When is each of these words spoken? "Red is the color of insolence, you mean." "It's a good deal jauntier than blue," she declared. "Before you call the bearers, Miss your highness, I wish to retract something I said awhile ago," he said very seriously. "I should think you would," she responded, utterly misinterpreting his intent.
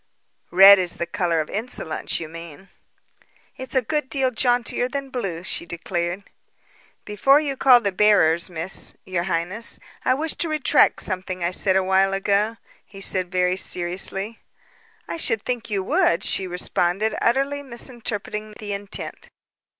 "Red 0.49 0.79
is 0.79 0.95
the 0.95 1.05
color 1.05 1.41
of 1.41 1.49
insolence, 1.51 2.19
you 2.19 2.27
mean." 2.27 2.69
"It's 3.55 3.75
a 3.75 3.83
good 3.83 4.09
deal 4.09 4.31
jauntier 4.31 4.89
than 4.89 5.11
blue," 5.11 5.43
she 5.43 5.67
declared. 5.67 6.23
"Before 7.05 7.39
you 7.39 7.55
call 7.55 7.81
the 7.81 7.91
bearers, 7.91 8.49
Miss 8.49 8.95
your 9.05 9.25
highness, 9.25 9.77
I 10.03 10.15
wish 10.15 10.33
to 10.37 10.49
retract 10.49 11.03
something 11.03 11.43
I 11.43 11.51
said 11.51 11.75
awhile 11.75 12.15
ago," 12.15 12.57
he 12.83 12.99
said 12.99 13.31
very 13.31 13.55
seriously. 13.57 14.39
"I 15.07 15.17
should 15.17 15.43
think 15.45 15.69
you 15.69 15.83
would," 15.83 16.23
she 16.23 16.47
responded, 16.47 17.13
utterly 17.21 17.61
misinterpreting 17.61 18.55
his 18.59 18.71
intent. 18.71 19.29